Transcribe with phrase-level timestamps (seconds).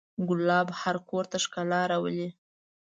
[0.27, 2.27] ګلاب هر کور ته ښکلا راولي.